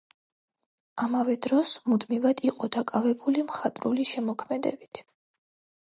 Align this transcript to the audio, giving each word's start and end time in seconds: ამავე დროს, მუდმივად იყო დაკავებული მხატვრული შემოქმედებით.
ამავე 1.07 1.35
დროს, 1.47 1.75
მუდმივად 1.91 2.43
იყო 2.51 2.71
დაკავებული 2.79 3.47
მხატვრული 3.53 4.11
შემოქმედებით. 4.15 5.09